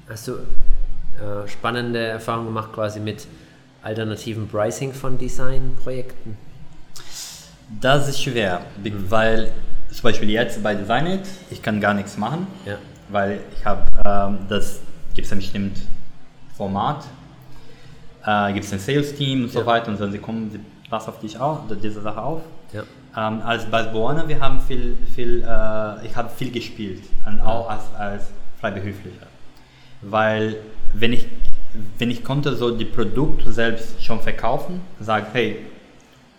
[0.09, 3.27] Hast du äh, spannende Erfahrungen gemacht quasi mit
[3.87, 6.37] alternativen Pricing von Designprojekten?
[7.81, 9.51] Das ist schwer, be- weil
[9.91, 12.77] zum Beispiel jetzt bei Designit, ich kann gar nichts machen, Ja.
[13.09, 14.81] weil ich habe, ähm, das
[15.13, 15.83] gibt es ein bestimmtes
[16.55, 17.05] Format,
[18.25, 19.65] äh, gibt es ein Sales-Team und so Ja.
[19.65, 22.41] weiter und dann sie kommen, sie passen auf dich auf, diese Sache auf.
[22.73, 22.83] Ja.
[23.15, 27.83] Ähm, als Bassbohner, wir haben viel, viel äh, ich habe viel gespielt, und auch als,
[27.97, 28.23] als
[28.59, 29.27] Freiberuflicher.
[30.01, 30.57] Weil
[30.93, 31.25] wenn ich,
[31.97, 35.57] wenn ich konnte so die Produkte selbst schon verkaufen, sage, hey,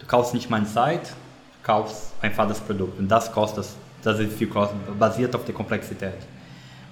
[0.01, 3.67] du kaufst nicht meine Zeit, du kaufst einfach das Produkt und das kostet,
[4.03, 6.15] das ist viel kosten, basiert auf der Komplexität.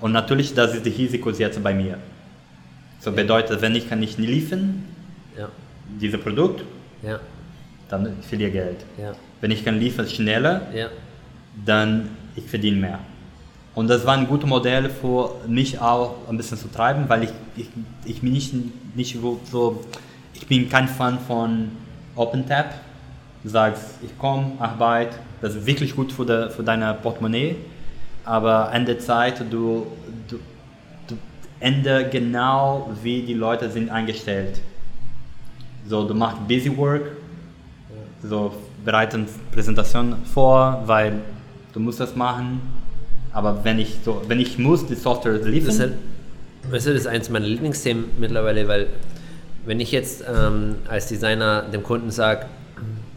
[0.01, 1.99] Und natürlich, das ist die Risiko jetzt bei mir.
[3.01, 4.85] So bedeutet, wenn ich kann nicht liefern,
[5.39, 5.49] Ja.
[6.01, 6.65] dieses Produkt,
[7.03, 7.21] Ja.
[7.89, 8.85] dann verliere ich Geld.
[8.99, 9.13] Ja.
[9.41, 10.89] Wenn ich kann liefern schneller, Ja.
[11.65, 12.99] dann ich verdiene mehr.
[13.77, 17.31] Und das war ein gutes Modell für mich auch ein bisschen zu treiben, weil ich,
[17.57, 17.69] ich,
[18.07, 18.55] ich bin nicht,
[18.97, 19.19] nicht
[19.53, 19.85] so,
[20.33, 21.69] ich bin kein Fan von
[22.17, 22.75] OpenTap.
[23.43, 27.57] Du sagst, ich komme, arbeite, das ist wirklich gut für, de, für deine Portemonnaie,
[28.25, 29.87] aber Ende Zeit, du,
[30.27, 30.39] du,
[31.07, 31.19] du
[31.61, 34.59] ändert genau, wie die Leute sind eingestellt.
[35.87, 37.03] So, du machst Busy Work,
[38.23, 41.21] so bereiten Präsentation vor, weil
[41.75, 42.86] du musst das machen.
[43.33, 45.93] Aber wenn ich so, wenn ich muss die Software Das ist, liefern, halt,
[46.73, 48.87] das ist eines meiner Lieblingsthemen mittlerweile, weil
[49.65, 52.47] wenn ich jetzt ähm, als Designer dem Kunden sage,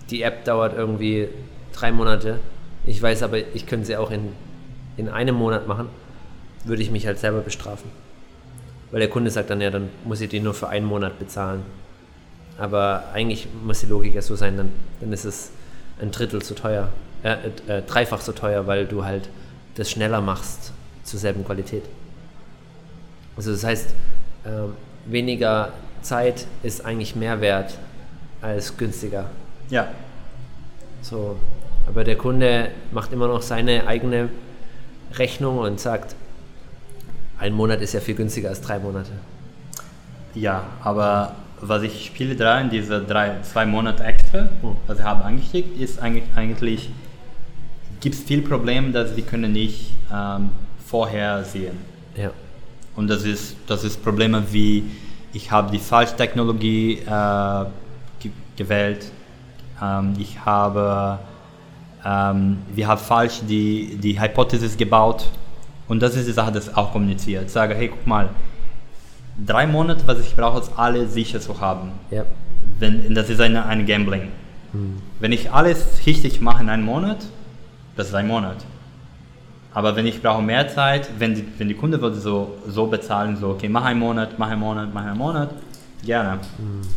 [0.09, 1.29] die App dauert irgendwie
[1.73, 2.39] drei Monate,
[2.85, 4.33] ich weiß aber, ich könnte sie auch in,
[4.97, 5.87] in einem Monat machen,
[6.65, 7.89] würde ich mich halt selber bestrafen.
[8.91, 11.61] Weil der Kunde sagt dann, ja, dann muss ich die nur für einen Monat bezahlen.
[12.57, 15.51] Aber eigentlich muss die Logik ja so sein, dann, dann ist es
[16.01, 16.89] ein Drittel so teuer,
[17.23, 17.35] äh,
[17.67, 19.29] äh, dreifach so teuer, weil du halt
[19.75, 20.71] das schneller machst
[21.03, 21.83] zur selben Qualität.
[23.37, 23.89] Also das heißt,
[24.45, 24.73] ähm,
[25.05, 27.77] weniger Zeit ist eigentlich mehr wert
[28.41, 29.25] als günstiger.
[29.69, 29.87] ja,
[31.01, 31.37] So,
[31.87, 34.29] aber der Kunde macht immer noch seine eigene
[35.15, 36.15] Rechnung und sagt,
[37.39, 39.11] ein Monat ist ja viel günstiger als drei Monate.
[40.35, 44.75] ja, aber was ich spiele da in diese drei, zwei Monate extra, Hm.
[44.87, 46.89] was ich habe angesteckt, ist eigentlich, eigentlich
[47.99, 50.49] gibt es viel Probleme, dass wir können nicht ähm,
[50.85, 51.77] vorhersehen.
[52.15, 52.31] Ja,
[52.95, 54.83] Und das ist, das ist Probleme wie,
[55.33, 57.65] ich habe die falsche Technologie äh,
[58.19, 59.11] ge gewählt,
[59.81, 61.19] ähm, ich habe,
[62.05, 65.29] ähm, wir haben falsch die, die Hypothesis gebaut
[65.87, 67.45] und das ist die Sache, das auch kommuniziert.
[67.45, 68.29] Ich sage, hey, guck mal,
[69.45, 71.91] drei Monate, was ich brauche, ist alle sicher zu haben.
[72.11, 72.25] ja,
[72.79, 74.29] Wenn, das ist eine, ein Gambling.
[75.19, 77.25] Wenn ich alles richtig mache in einem Monat,
[77.99, 78.55] das ist ein Monat.
[79.73, 83.35] Aber wenn ich brauche mehr Zeit, wenn die, wenn die Kunde würde so, so bezahlen,
[83.35, 85.49] so, okay, mach einen Monat, mach einen Monat, mach einen Monat,
[86.05, 86.39] gerne.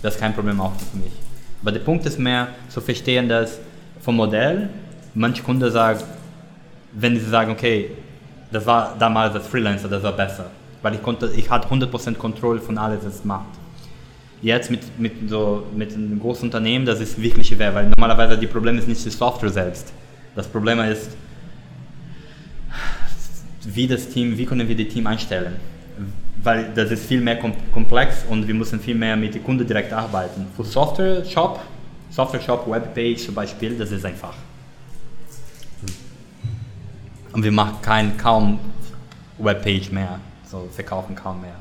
[0.00, 1.12] Das ist kein Problem auch für mich.
[1.60, 3.58] Aber der Punkt ist mehr zu verstehen, dass
[4.00, 4.70] vom Modell,
[5.14, 6.00] manche Kunden sagen,
[6.92, 7.90] wenn sie sagen, okay,
[8.52, 10.50] das war damals als Freelancer, das war besser.
[10.82, 13.46] Weil ich konnte, ich hatte 100% Kontrolle von alles, was es macht.
[14.40, 18.46] Jetzt mit, mit, so, mit einem großen Unternehmen, das ist wirklich schwer, weil normalerweise die
[18.46, 19.92] Problem ist nicht die Software selbst.
[20.34, 21.10] Das Problem ist,
[23.64, 25.56] wie das Team, wie können wir das Team einstellen?
[26.42, 29.66] Weil das ist viel mehr kom komplex und wir müssen viel mehr mit dem Kunden
[29.66, 30.46] direkt arbeiten.
[30.56, 31.60] Für Software Shop,
[32.10, 34.34] Software Shop Webpage zum Beispiel, das ist einfach.
[37.32, 38.58] Und wir machen kein, kaum
[39.38, 40.18] Webpage mehr,
[40.50, 41.56] so verkaufen kaum mehr.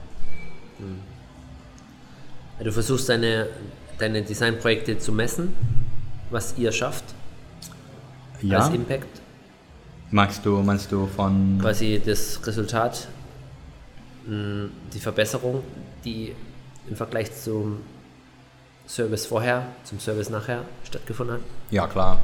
[2.64, 3.48] Du versuchst deine,
[4.00, 5.54] deine Designprojekte zu messen,
[6.30, 7.04] was ihr schafft
[8.42, 8.60] Ja.
[8.60, 9.22] als Impact,
[10.14, 13.08] Magst du, meinst du von quasi das Resultat,
[14.28, 15.64] mh, die Verbesserung,
[16.04, 16.36] die
[16.90, 17.78] im Vergleich zum
[18.86, 21.42] Service vorher, zum Service nachher stattgefunden hat?
[21.70, 22.20] Ja, klar.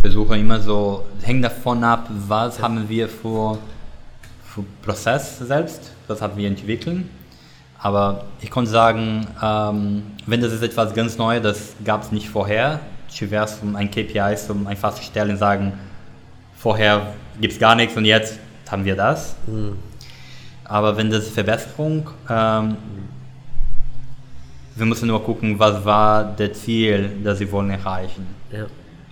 [0.00, 3.58] Versuche immer so, hängt davon ab, was haben wir für,
[4.44, 7.04] für Prozess selbst, was haben wir entwickelt.
[7.78, 12.28] Aber ich konnte sagen, ähm, wenn das ist etwas ganz Neues, das gab es nicht
[12.28, 12.80] vorher,
[13.16, 15.72] schwer um ein KPI um einfach zu stellen, sagen,
[16.56, 18.38] vorher gibt es gar nichts und jetzt
[18.70, 19.36] haben wir das.
[20.64, 22.76] Aber wenn das Verbesserung, ähm,
[24.76, 28.26] wir müssen nur gucken, was war das Ziel, das sie wollen erreichen.
[28.50, 28.66] Ja.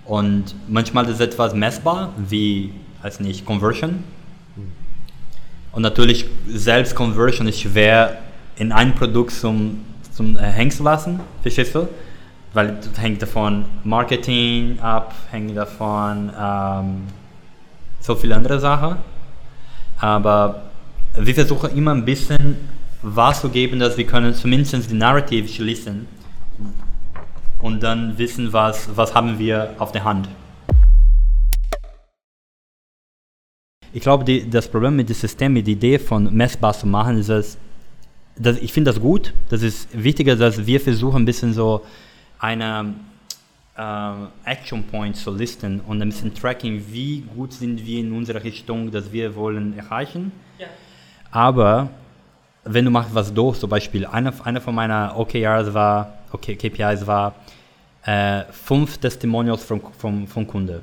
[0.04, 4.02] Und manchmal ist etwas messbar, wie, als nicht, Conversion.
[5.72, 8.18] Und natürlich, selbst Conversion ist schwer
[8.56, 11.88] in ein Produkt zum, zum äh, hängen zu lassen, verstehst du?
[12.54, 17.02] Weil hängt davon Marketing ab, hängt davon ähm,
[18.00, 18.96] so viele andere Sachen.
[19.98, 20.62] Aber
[21.16, 22.56] wir versuchen immer ein bisschen
[23.02, 26.06] was zu geben, dass wir können zumindest die Narrative schließen
[27.60, 30.28] und dann wissen, was, was haben wir auf der Hand.
[33.94, 37.18] Ich glaube, die, das Problem mit dem System, mit der Idee von messbar zu machen,
[37.18, 37.58] ist, dass,
[38.36, 39.34] dass ich finde das gut.
[39.48, 41.82] Das ist wichtiger, dass wir versuchen, ein bisschen so
[42.42, 42.94] eine
[43.78, 48.42] ähm, Action Points zu listen und ein bisschen tracking, wie gut sind wir in unserer
[48.42, 50.32] Richtung, dass wir wollen erreichen.
[51.30, 51.88] Aber
[52.64, 57.06] wenn du machst was doof, zum Beispiel, einer, einer von meiner OKRs war, okay, KPIs
[57.06, 57.34] war,
[58.04, 60.82] äh, fünf Testimonials vom, vom, vom Kunde.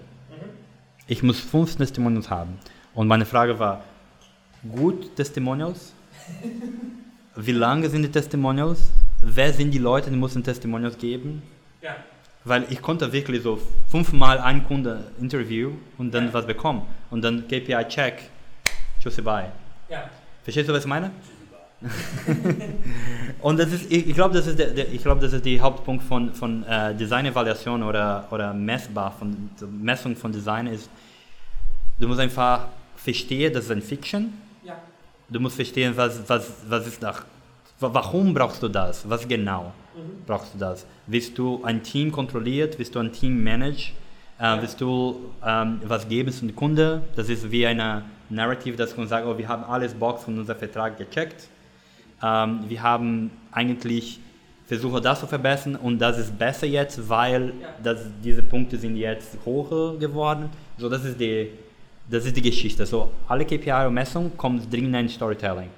[1.08, 2.58] Ich muss fünf Testimonials haben.
[2.94, 3.82] Und meine Frage war,
[4.76, 5.94] gut Testimonials?
[7.36, 8.92] Wie lange sind die Testimonials?
[9.22, 11.42] Wer sind die Leute, die müssen Testimonials geben?
[11.82, 11.96] Ja.
[12.46, 16.84] Weil ich konnte wirklich so fünfmal einen Kunde interview und dann was bekommen.
[17.10, 18.30] Und dann KPI-Check,
[19.02, 19.52] tschüssi, bye.
[19.90, 20.10] Ja.
[20.44, 21.12] Verstehst du, was ich meine?
[23.42, 25.60] und das ist, ich, ich glaube, das ist der, der, ich glaube, das ist der
[25.62, 29.50] Hauptpunkt von, von äh, Design-Evaluation oder, oder messbar von
[29.82, 30.90] Messung von Design ist,
[32.00, 34.34] du musst einfach verstehen, das ist ein Fiction.
[34.64, 34.76] Ja.
[35.30, 37.26] Du musst verstehen, was, was, was ist nach, wa-
[37.80, 39.10] warum brauchst du das?
[39.10, 39.74] Was genau
[40.26, 40.86] brauchst du das?
[41.08, 42.78] Willst du ein Team kontrolliert?
[42.78, 43.92] Willst du ein Team manage?
[44.40, 47.02] Äh, willst du ähm, was geben zum Kunde?
[47.16, 50.60] Das ist wie eine Narrative, das man sagt, oh, wir haben alles Box von unserem
[50.60, 51.50] Vertrag gecheckt.
[52.24, 54.20] Ähm, wir haben eigentlich
[54.66, 59.38] versucht, das zu verbessern und das ist besser jetzt, weil das, diese Punkte sind jetzt
[59.44, 60.50] hoch geworden.
[60.78, 61.50] So, das ist die,
[62.10, 62.86] das ist die Geschichte.
[62.86, 65.70] So, alle KPI und Messung kommt dringend in Storytelling.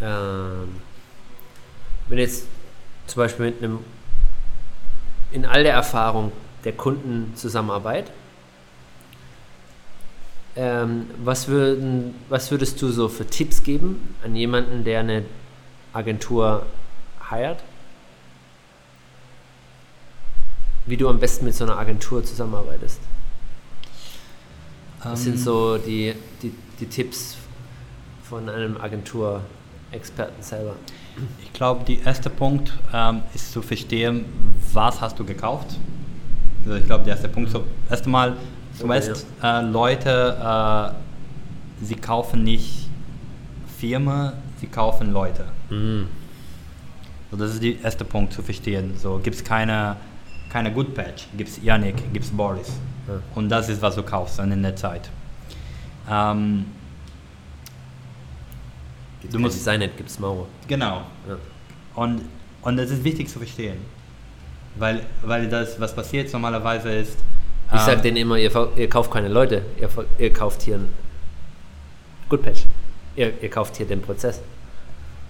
[0.00, 0.76] Ähm,
[2.08, 2.46] wenn jetzt
[3.06, 3.80] zum Beispiel mit einem,
[5.32, 6.32] in all der Erfahrung
[6.64, 8.10] der Kundenzusammenarbeit,
[10.56, 15.24] ähm, was, würden, was würdest du so für Tipps geben an jemanden, der eine
[15.92, 16.66] Agentur
[17.30, 17.62] heiert?
[20.86, 23.00] Wie du am besten mit so einer Agentur zusammenarbeitest?
[25.02, 27.36] Was sind so die, die, die Tipps
[28.28, 28.76] von einem
[29.90, 30.74] Agenturexperten selber?
[31.42, 34.24] Ich glaube, der erste Punkt ähm, ist zu verstehen,
[34.72, 35.76] was hast du gekauft.
[36.64, 38.36] Also ich glaube, der erste Punkt, so, erstmal,
[38.78, 40.92] zuerst äh, Leute,
[41.80, 42.88] äh, sie kaufen nicht
[43.78, 45.44] Firma, sie kaufen Leute.
[47.30, 48.94] So, das ist der erste Punkt zu verstehen.
[48.96, 49.96] So gibt es keine,
[50.50, 52.68] keine Good Patch, gibt es Yannick, gibt es Boris.
[53.08, 53.14] Ja.
[53.34, 55.08] Und das ist, was du kaufst dann in der Zeit.
[56.10, 56.66] Ähm,
[59.30, 60.46] Du musst Designet, gibt's Mauro.
[60.66, 61.02] genau.
[61.28, 61.36] Ja.
[61.94, 62.22] Und,
[62.62, 63.78] und das ist wichtig zu verstehen.
[64.76, 67.18] Weil, weil das, was passiert normalerweise ist.
[67.68, 70.88] Ich ähm, sag denen immer, ihr, ihr kauft keine Leute, ihr, ihr kauft hier ein
[72.28, 72.64] Good Patch.
[73.16, 74.40] Ihr, ihr kauft hier den Prozess.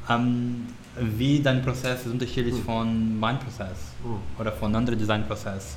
[0.08, 0.66] ähm,
[1.00, 4.16] wie dein Prozess ist unterschiedlich von meinem Prozess Mhm.
[4.40, 5.76] oder von anderen Designprozess.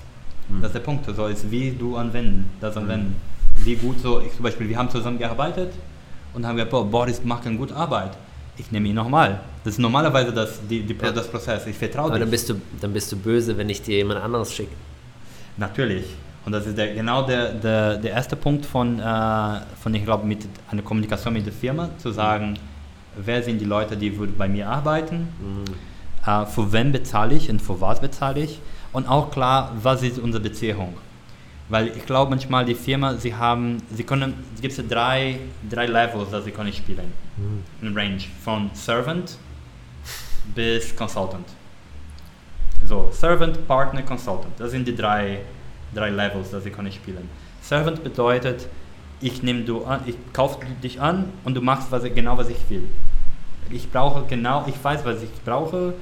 [0.49, 0.61] Mhm.
[0.61, 1.05] Das ist der Punkt.
[1.15, 3.15] So ist, wie du anwenden, das anwenden.
[3.57, 5.71] Wie gut so, ich zum Beispiel, wir haben zusammen gearbeitet
[6.33, 8.11] und haben gesagt, boah, Boris macht eine gute Arbeit.
[8.57, 9.39] Ich nehme ihn nochmal.
[9.63, 11.11] Das ist normalerweise das, die, die, ja.
[11.11, 11.65] das Prozess.
[11.65, 14.53] Ich vertraue Aber dann bist, du, dann bist du böse, wenn ich dir jemand anderes
[14.53, 14.75] schicke.
[15.57, 16.05] Natürlich.
[16.45, 20.27] Und das ist der, genau der, der, der erste Punkt von, äh, von ich glaube,
[20.27, 22.59] mit einer Kommunikation mit der Firma, zu sagen,
[23.15, 26.29] wer sind die Leute, die bei mir arbeiten, mhm.
[26.29, 28.59] äh, für wen bezahle ich und für was bezahle ich
[28.91, 30.95] und auch klar, was ist unsere Beziehung.
[31.69, 36.29] Weil ich glaube manchmal die Firma, sie haben, sie können, es gibt drei, drei Levels,
[36.31, 37.13] dass sie können spielen.
[37.37, 37.87] Mhm.
[37.87, 39.37] Ein Range von Servant
[40.53, 41.47] bis Consultant.
[42.85, 44.53] So, Servant, Partner, Consultant.
[44.59, 45.39] Das sind die drei,
[45.95, 47.29] drei Levels, dass sie können spielen.
[47.61, 48.67] Servant bedeutet,
[49.21, 52.69] ich nehme du an, ich kaufe dich an und du machst was, genau was ich
[52.69, 52.89] will.
[53.69, 55.93] Ich brauche genau, ich weiß, was ich brauche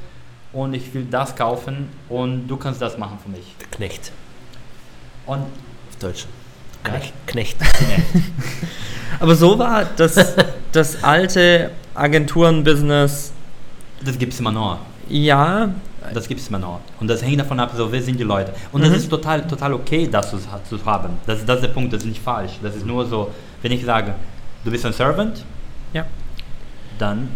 [0.54, 3.56] und ich will das kaufen und du kannst das machen für mich.
[3.69, 4.12] Knecht.
[5.26, 6.26] Und auf Deutsch.
[6.84, 7.14] Knecht.
[7.28, 7.60] Knecht.
[7.60, 8.26] Knecht.
[9.20, 10.16] Aber so war das,
[10.72, 13.34] das alte Agenturen-Business.
[14.04, 14.80] Das gibt es immer noch.
[15.08, 15.70] Ja.
[16.14, 16.80] Das gibt es immer noch.
[17.00, 18.52] Und das hängt davon ab, so wer sind die Leute.
[18.72, 18.86] Und mhm.
[18.86, 21.12] das ist total, total okay, das zu, zu haben.
[21.28, 22.54] Das, das ist der Punkt, das ist nicht falsch.
[22.64, 23.30] Das ist nur so,
[23.62, 24.16] wenn ich sage,
[24.64, 25.46] du bist ein Servant,
[25.94, 26.06] ja.
[26.98, 27.30] dann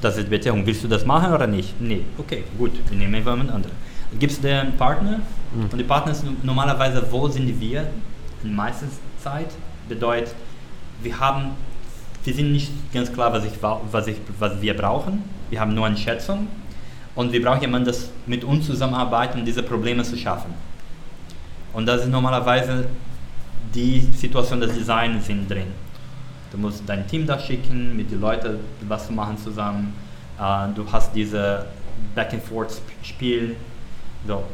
[0.00, 0.64] das ist Beziehung.
[0.66, 1.80] Willst du das machen oder nicht?
[1.80, 3.76] Nee, okay, gut, wir nehmen jemand anderen.
[4.18, 5.20] Gibt es den Partner?
[5.54, 5.64] Mhm.
[5.70, 7.88] Und die Partner sind normalerweise, wo sind wir?
[8.42, 8.88] In meisten
[9.22, 9.48] Zeit
[9.88, 10.34] bedeutet,
[11.02, 11.52] wir haben,
[12.24, 15.24] wir sind nicht ganz klar, was, ich, was, ich, was wir brauchen.
[15.50, 16.48] Wir haben nur eine Schätzung.
[17.14, 20.52] Und wir brauchen jemanden, der mit uns zusammenarbeitet, um diese Probleme zu schaffen.
[21.72, 22.86] Und das ist normalerweise
[23.74, 25.68] die Situation des Designs sind drin.
[26.50, 29.92] Du musst dein Team da schicken, mit den Leuten was zu machen zusammen.
[30.38, 31.66] Uh, du hast diese
[32.14, 33.56] Back-and-Forth-Spiel.
[34.26, 34.44] So.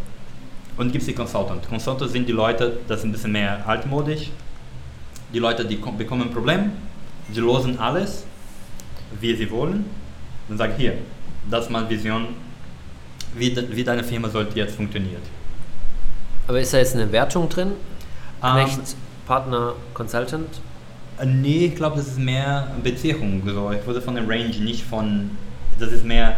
[0.76, 1.68] Und gibt es die Consultant.
[1.68, 4.30] Consultant sind die Leute, das sind ein bisschen mehr altmodisch.
[5.32, 6.72] Die Leute, die bekommen ein Problem,
[7.32, 8.24] sie losen alles,
[9.20, 9.84] wie sie wollen,
[10.48, 10.94] und sagen, hier,
[11.50, 12.28] das ist meine Vision,
[13.34, 15.22] wie, de, wie deine Firma sollte jetzt funktionieren.
[16.48, 17.72] Aber ist da jetzt eine Wertung drin?
[18.40, 18.84] Knecht, um,
[19.26, 20.48] Partner, Consultant?
[21.18, 23.42] Äh, nee, ich glaube, das ist mehr Beziehung.
[23.46, 23.70] So.
[23.70, 25.30] Ich würde von der Range nicht von.
[25.78, 26.36] Das ist mehr.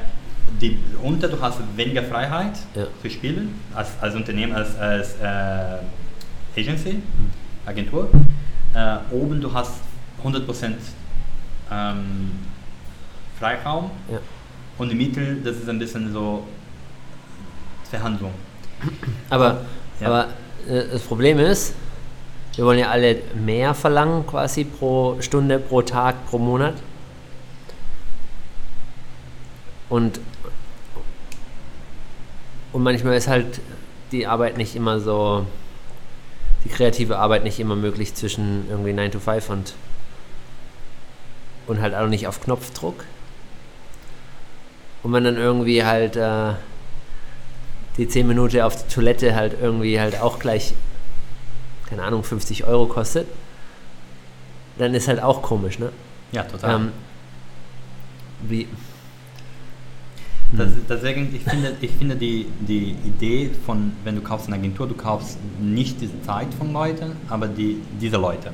[0.61, 2.87] Die, unter du hast weniger Freiheit ja.
[3.03, 7.31] zu spielen, als, als Unternehmen, als, als äh, Agency, mhm.
[7.67, 8.09] Agentur.
[8.75, 9.81] Äh, oben du hast
[10.25, 10.73] 100%
[11.71, 12.33] ähm,
[13.39, 14.19] Freiraum ja.
[14.79, 16.45] und im Mittel, das ist ein bisschen so
[17.91, 18.33] Verhandlung.
[19.31, 19.63] Aber,
[20.01, 20.07] ja.
[20.07, 20.27] aber
[20.69, 21.75] äh, das Problem ist,
[22.57, 26.75] wir wollen ja alle mehr verlangen, quasi pro Stunde, pro Tag, pro Monat.
[29.89, 30.21] Und,
[32.75, 33.61] und manchmal ist halt
[34.13, 35.47] die Arbeit nicht immer so,
[36.65, 39.73] die kreative Arbeit nicht immer möglich zwischen irgendwie 9 to 5 und,
[41.67, 43.05] und halt auch nicht auf Knopfdruck.
[45.03, 46.53] Und man dann irgendwie halt äh,
[47.97, 50.75] die 10 Minuten auf die Toilette halt irgendwie halt auch gleich
[51.95, 53.27] keine Ahnung, 50 Euro kostet,
[54.79, 55.93] dann ist halt auch komisch, ne?
[56.33, 56.75] Ja, total.
[56.75, 56.93] Ähm,
[58.43, 58.69] wie.
[60.57, 64.87] Das, deswegen, ich finde, ich finde die, die Idee von, wenn du kaufst eine Agentur,
[64.87, 68.53] du kaufst nicht die Zeit von Leuten, aber die, diese Leute.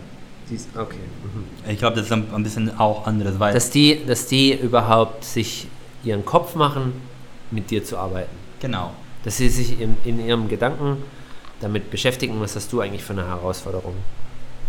[0.49, 0.97] Dies, okay.
[1.23, 1.71] Mhm.
[1.71, 3.55] Ich glaube, das ist ein, ein, bisschen auch anderes, weil...
[3.55, 5.69] Dass die, dass die überhaupt sich
[6.03, 6.93] ihren Kopf machen,
[7.51, 8.35] mit dir zu arbeiten.
[8.61, 8.93] Genau.
[9.25, 10.99] Dass sie sich in, in ihrem Gedanken
[11.61, 13.95] damit beschäftigen, was hast du eigentlich für eine Herausforderung.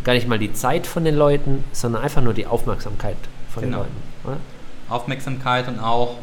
[0.03, 3.17] Gar nicht mal die Zeit von den Leuten, sondern einfach nur die Aufmerksamkeit
[3.49, 3.77] von genau.
[3.77, 3.95] den Leuten.
[4.25, 4.37] Oder?
[4.91, 6.15] Aufmerksamkeit und auch,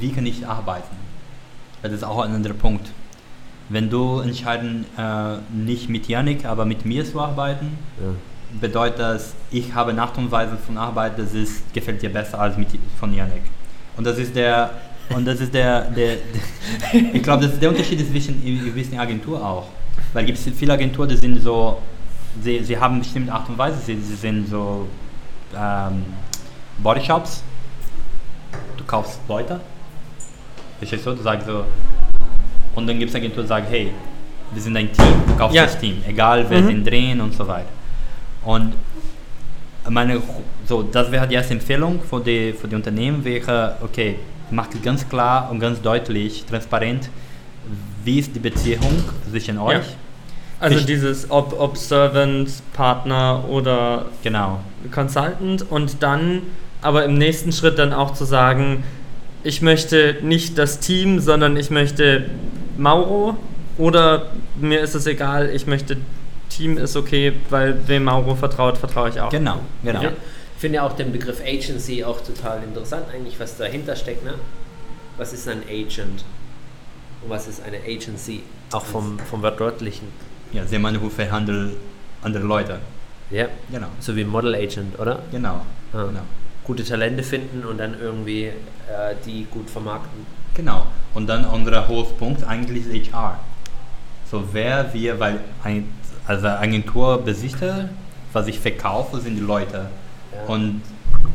[0.00, 0.96] wie kann ich arbeiten?
[1.82, 2.88] Das ist auch ein anderer Punkt.
[3.68, 8.10] Wenn du entscheiden, äh, nicht mit Yannick, aber mit mir zu arbeiten, ja.
[8.60, 12.38] bedeutet das, ich habe eine Art und Weise von Arbeit, das ist, gefällt dir besser
[12.38, 13.42] als mit von Yannick.
[13.96, 14.70] Und das ist der,
[15.10, 16.16] und das ist der, der,
[16.92, 18.40] der ich glaube, das ist der Unterschied zwischen,
[18.72, 19.66] zwischen Agentur auch.
[20.12, 21.80] Weil gibt es viele Agenturen, die sind so,
[22.42, 24.86] sie, sie haben bestimmte Art und Weise, sie, sie sind so
[25.56, 26.04] ähm,
[26.78, 27.42] Bodyshops.
[28.76, 29.60] Du kaufst Leute.
[30.78, 31.12] Verstehst du?
[31.12, 31.64] Du sagst so,
[32.76, 33.90] und dann gibt es Agenturen, die sagen, hey,
[34.52, 35.64] wir sind ein Team, du kaufst ja.
[35.64, 36.66] das Team, egal wer mhm.
[36.66, 37.68] sind drehen und so weiter.
[38.44, 38.74] Und
[39.88, 40.20] meine,
[40.66, 44.16] so, das wäre die erste Empfehlung für die, für die Unternehmen, wäre, okay,
[44.50, 47.08] macht ganz klar und ganz deutlich, transparent,
[48.04, 49.74] wie ist die Beziehung zwischen euch?
[49.74, 49.82] Ja.
[50.60, 54.60] Also ich dieses ob, ob Servant, Partner oder genau.
[54.90, 56.42] Consultant und dann
[56.86, 58.84] aber im nächsten Schritt dann auch zu sagen,
[59.42, 62.30] ich möchte nicht das Team, sondern ich möchte
[62.78, 63.36] Mauro
[63.76, 65.96] oder mir ist es egal, ich möchte
[66.48, 69.30] Team ist okay, weil wem Mauro vertraut, vertraue ich auch.
[69.30, 70.02] Genau, genau.
[70.02, 70.10] Ja.
[70.10, 74.24] Ich finde ja auch den Begriff Agency auch total interessant, eigentlich, was dahinter steckt.
[74.24, 74.34] Ne?
[75.16, 76.24] Was ist ein Agent?
[77.22, 78.42] Und was ist eine Agency?
[78.70, 80.08] Auch vom, vom Wörtlichen.
[80.52, 81.72] Ja, Seemann-Hufe handelt
[82.22, 82.78] andere Leute.
[83.30, 83.88] Ja, Genau.
[83.98, 85.20] so wie Model Agent, oder?
[85.32, 85.66] Genau.
[85.92, 86.04] Ah.
[86.04, 86.22] genau.
[86.66, 90.26] Gute Talente finden und dann irgendwie äh, die gut vermarkten.
[90.54, 90.86] Genau.
[91.14, 93.38] Und dann unser Hauptpunkt eigentlich ist HR.
[94.30, 95.88] So wer wir, weil ein,
[96.26, 97.90] also Agenturbesitzer,
[98.32, 99.86] was ich verkaufe, sind die Leute.
[100.32, 100.52] Ja.
[100.52, 100.82] Und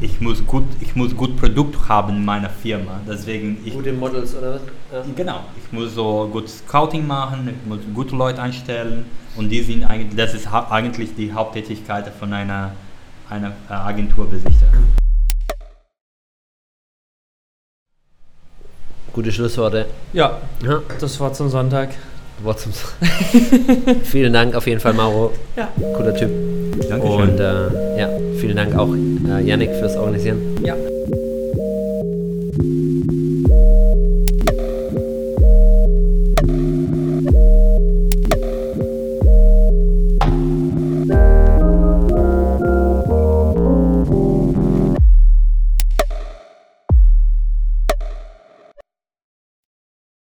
[0.02, 3.00] ich muss gut, ich muss gut Produkt haben in meiner Firma.
[3.08, 4.62] Deswegen ich Gute Models, oder was?
[4.92, 5.04] Ja.
[5.16, 9.06] Genau, ich muss so gut Scouting machen, ich muss gute Leute einstellen
[9.36, 12.72] und die sind eigentlich, das ist eigentlich die Haupttätigkeit von einer,
[13.30, 13.74] einer äh,
[19.14, 19.86] Gute Schlussworte.
[20.14, 21.90] Ja, Ja, das war zum Sonntag.
[22.44, 22.72] Wort zum
[24.04, 25.32] Vielen Dank auf jeden Fall, Mauro.
[25.56, 25.70] Ja.
[25.96, 26.30] Cooler Typ.
[26.90, 27.30] Dankeschön.
[27.30, 28.10] Und äh, ja,
[28.40, 30.40] vielen Dank auch, äh, Yannick, fürs Organisieren.
[30.64, 30.76] Ja.